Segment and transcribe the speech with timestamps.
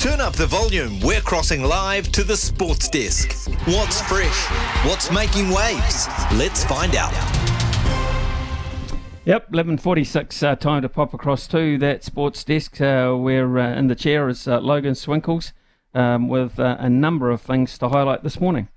[0.00, 0.98] Turn up the volume.
[1.00, 3.32] We're crossing live to the sports desk.
[3.66, 4.46] What's fresh?
[4.86, 6.08] What's making waves?
[6.32, 7.12] Let's find out.
[9.26, 12.80] Yep, 11.46, uh, time to pop across to that sports desk.
[12.80, 15.52] Uh, where uh, in the chair is uh, Logan Swinkles
[15.92, 18.68] um, with uh, a number of things to highlight this morning.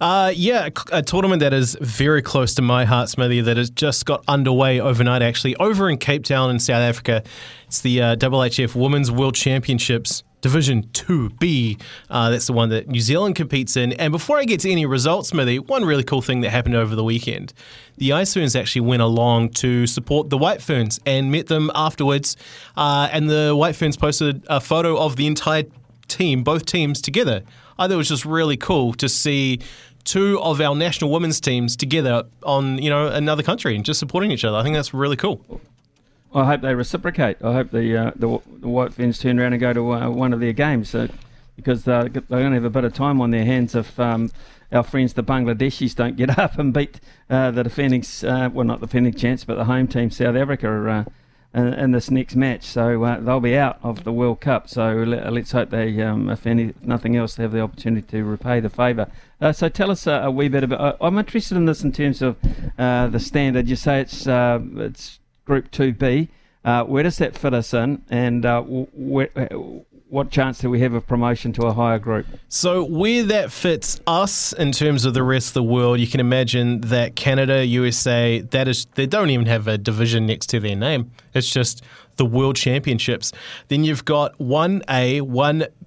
[0.00, 3.68] Uh, yeah, a, a tournament that is very close to my heart, Smithy, that has
[3.70, 7.24] just got underway overnight, actually, over in Cape Town in South Africa.
[7.66, 10.22] It's the uh, IIHF Women's World Championships.
[10.40, 11.80] Division 2B.
[12.10, 13.92] Uh, that's the one that New Zealand competes in.
[13.94, 16.94] And before I get to any results, Smithy, one really cool thing that happened over
[16.94, 17.52] the weekend.
[17.96, 22.36] The Ice Ferns actually went along to support the White Ferns and met them afterwards.
[22.76, 25.64] Uh, and the White Ferns posted a photo of the entire
[26.08, 27.42] team, both teams together.
[27.78, 29.60] I thought it was just really cool to see
[30.04, 34.30] two of our national women's teams together on you know another country and just supporting
[34.30, 34.56] each other.
[34.56, 35.60] I think that's really cool.
[36.36, 37.38] I hope they reciprocate.
[37.42, 40.34] I hope the uh, the, the White Ferns turn around and go to uh, one
[40.34, 41.08] of their games uh,
[41.56, 44.30] because they're, going to have a bit of time on their hands if um,
[44.70, 48.80] our friends the Bangladeshis don't get up and beat uh, the defending, uh, well not
[48.80, 52.64] the defending champs, but the home team South Africa uh, in, in, this next match.
[52.64, 54.68] So they'll be out of the World Cup.
[54.68, 58.60] So let, us hope they, um, if any, nothing else, have the opportunity to repay
[58.60, 59.10] the favour.
[59.54, 60.98] So tell us uh, a wee bit about.
[61.00, 62.36] I'm interested in this in terms of
[62.76, 63.68] the standard.
[63.68, 66.28] You say it's it's Group 2B.
[66.64, 69.30] Uh, where does that fit us in, and uh, where,
[70.08, 72.26] what chance do we have of promotion to a higher group?
[72.48, 76.20] So, where that fits us in terms of the rest of the world, you can
[76.20, 80.76] imagine that Canada, USA, that is, they don't even have a division next to their
[80.76, 81.10] name.
[81.34, 81.82] It's just
[82.16, 83.32] the World Championships.
[83.68, 85.20] Then you've got 1A,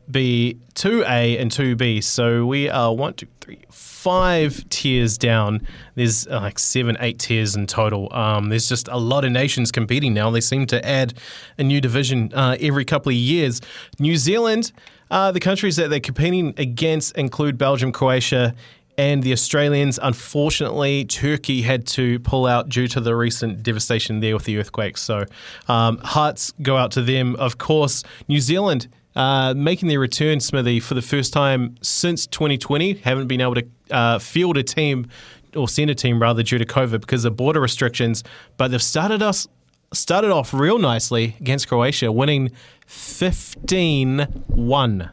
[0.09, 2.03] 1B, 2A, and 2B.
[2.03, 5.67] So we are one, two, three, five tiers down.
[5.95, 8.13] There's uh, like seven, eight tiers in total.
[8.13, 10.31] Um, there's just a lot of nations competing now.
[10.31, 11.13] They seem to add
[11.57, 13.61] a new division uh, every couple of years.
[13.99, 14.71] New Zealand,
[15.11, 18.55] uh, the countries that they're competing against include Belgium, Croatia,
[18.97, 24.33] and the Australians, unfortunately, Turkey had to pull out due to the recent devastation there
[24.33, 25.01] with the earthquakes.
[25.01, 25.23] So,
[25.69, 27.37] um, hearts go out to them.
[27.37, 32.93] Of course, New Zealand uh, making their return, Smithy, for the first time since 2020.
[32.93, 35.09] Haven't been able to uh, field a team
[35.57, 38.23] or send a team rather due to COVID because of border restrictions.
[38.55, 39.45] But they've started us
[39.91, 42.51] started off real nicely against Croatia, winning
[42.87, 45.09] 15 1.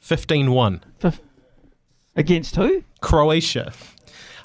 [0.00, 0.84] 15 1.
[2.16, 2.82] Against who?
[3.00, 3.72] Croatia.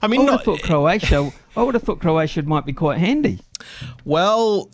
[0.04, 1.32] I mean, I would not, have thought Croatia.
[1.58, 3.40] I would have thought Croatia might be quite handy.
[4.06, 4.70] Well,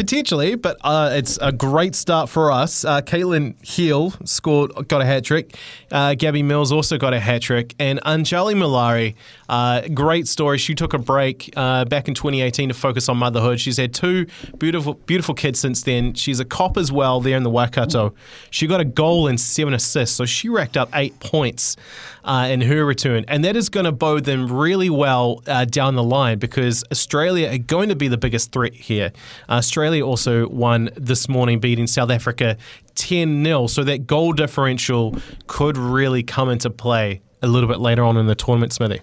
[0.00, 2.86] Potentially, but uh, it's a great start for us.
[2.86, 5.54] Uh, Caitlin Heel scored, got a hat trick.
[5.92, 9.14] Uh, Gabby Mills also got a hat trick, and Anjali Malari,
[9.50, 10.56] uh, great story.
[10.56, 13.60] She took a break uh, back in 2018 to focus on motherhood.
[13.60, 16.14] She's had two beautiful, beautiful kids since then.
[16.14, 18.14] She's a cop as well there in the Waikato.
[18.48, 21.76] She got a goal and seven assists, so she racked up eight points
[22.24, 26.02] uh, in her return, and that is going to bode them really well down the
[26.02, 29.12] line because Australia are going to be the biggest threat here.
[29.50, 32.56] Australia Australia also won this morning, beating South Africa
[32.94, 33.66] 10 0.
[33.66, 35.16] So that goal differential
[35.48, 39.00] could really come into play a little bit later on in the tournament, Smithy.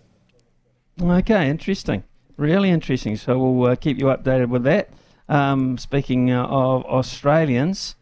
[1.02, 2.06] Okay, interesting.
[2.38, 3.18] Really interesting.
[3.18, 4.90] So we'll uh, keep you updated with that.
[5.28, 7.97] Um, speaking uh, of Australians,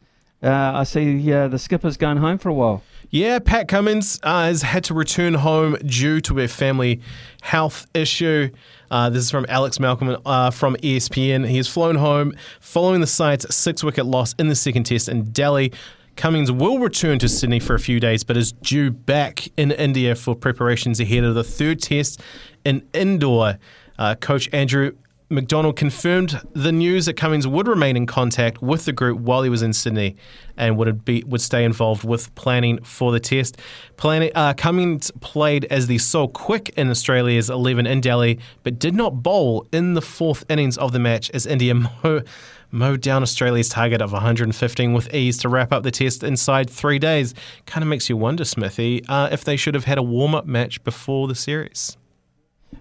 [0.51, 2.83] I see uh, the skipper's going home for a while.
[3.09, 7.01] Yeah, Pat Cummins uh, has had to return home due to a family
[7.41, 8.49] health issue.
[8.89, 11.47] Uh, this is from Alex Malcolm uh, from ESPN.
[11.47, 15.31] He has flown home following the side's six wicket loss in the second test in
[15.31, 15.71] Delhi.
[16.15, 20.15] Cummins will return to Sydney for a few days, but is due back in India
[20.15, 22.21] for preparations ahead of the third test
[22.63, 23.57] in Indore.
[23.97, 24.91] Uh, Coach Andrew
[25.29, 29.49] McDonald confirmed the news that Cummins would remain in contact with the group while he
[29.49, 30.15] was in Sydney
[30.55, 33.59] and would be would stay involved with planning for the test.
[33.97, 38.93] Planning, uh, Cummins played as the sole quick in Australia's 11 in Delhi, but did
[38.93, 41.73] not bowl in the fourth innings of the match as India
[42.03, 42.21] mo-
[42.69, 46.99] mowed down Australia's target of 115 with ease to wrap up the test inside three
[46.99, 47.33] days.
[47.65, 50.45] Kind of makes you wonder, Smithy, uh, if they should have had a warm up
[50.45, 51.97] match before the series.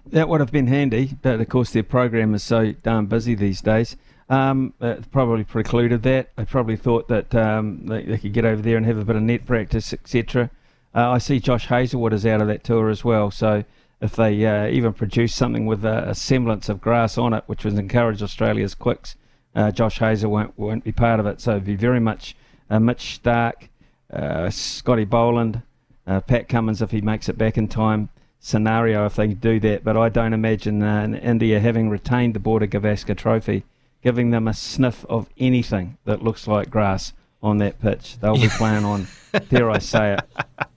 [0.07, 3.61] That would have been handy, but of course their program is so darn busy these
[3.61, 3.97] days.
[4.29, 4.73] Um,
[5.11, 6.35] probably precluded that.
[6.35, 9.15] They probably thought that um, they, they, could get over there and have a bit
[9.15, 10.49] of net practice, etc.
[10.95, 13.29] Uh, I see Josh Hazlewood is out of that tour as well.
[13.29, 13.65] So
[14.01, 17.63] if they uh, even produce something with a, a, semblance of grass on it, which
[17.63, 19.15] would encourage Australia's quicks,
[19.53, 21.39] uh, Josh Hazel won't, won't be part of it.
[21.39, 22.35] So it'd be very much
[22.69, 23.69] uh, Mitch Starc,
[24.11, 25.61] uh, Scotty Boland,
[26.07, 28.09] uh, Pat Cummins if he makes it back in time
[28.45, 29.83] scenario if they do that.
[29.83, 33.63] But I don't imagine India having retained the Border Gavaskar Trophy
[34.03, 37.11] giving them a sniff of anything that looks like grass
[37.41, 38.19] on that pitch.
[38.19, 39.07] They'll be playing on,
[39.49, 40.67] dare I say it,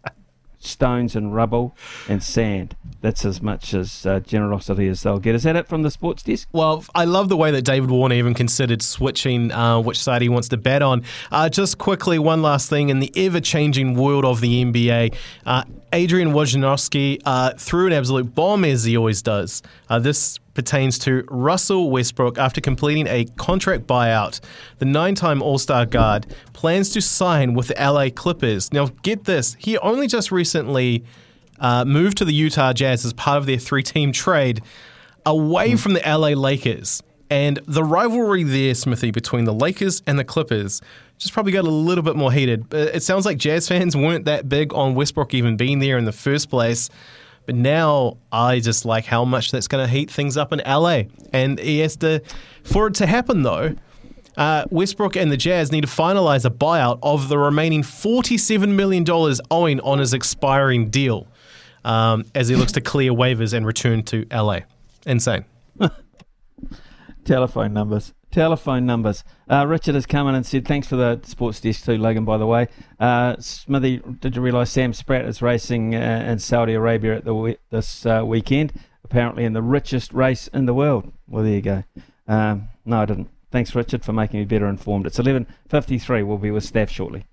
[0.59, 1.77] stones and rubble
[2.09, 2.75] and sand.
[3.01, 5.35] That's as much as uh, generosity as they'll get.
[5.35, 6.49] Is that it from the sports desk?
[6.53, 10.29] Well, I love the way that David Warner even considered switching uh, which side he
[10.29, 11.05] wants to bet on.
[11.31, 15.15] Uh, just quickly, one last thing in the ever changing world of the NBA,
[15.47, 15.63] uh,
[15.93, 19.63] Adrian Wojnarowski uh, threw an absolute bomb as he always does.
[19.89, 24.41] Uh, this pertains to Russell Westbrook after completing a contract buyout.
[24.79, 28.73] The nine time All Star guard plans to sign with the LA Clippers.
[28.73, 31.05] Now, get this, he only just recently
[31.61, 34.63] uh, moved to the Utah Jazz as part of their three team trade
[35.27, 37.03] away from the LA Lakers.
[37.31, 40.81] And the rivalry there, Smithy, between the Lakers and the Clippers
[41.19, 42.73] just probably got a little bit more heated.
[42.73, 46.13] It sounds like Jazz fans weren't that big on Westbrook even being there in the
[46.13, 46.89] first place.
[47.45, 51.05] But now I just like how much that's going to heat things up in LA.
[51.33, 52.23] And he has to,
[52.63, 53.75] for it to happen though,
[54.37, 59.05] uh, Westbrook and the Jazz need to finalize a buyout of the remaining $47 million
[59.51, 61.27] owing on his expiring deal
[61.85, 64.61] um, as he looks to clear waivers and return to LA.
[65.07, 65.45] Insane.
[67.25, 69.25] Telephone numbers telephone numbers.
[69.51, 72.37] Uh, Richard has come in and said, thanks for the sports desk too, Logan, by
[72.37, 72.69] the way.
[72.99, 77.59] Uh, Smithy, did you realise Sam Spratt is racing uh, in Saudi Arabia at the
[77.71, 78.73] this uh, weekend?
[79.05, 81.13] Apparently in the richest race in the world.
[81.27, 81.85] Well, there you go.
[82.27, 83.31] Um, no, I didn't.
[83.51, 85.07] Thanks, Richard, for making me better informed.
[85.07, 86.27] It's 11.53.
[86.27, 87.25] We'll be with staff shortly.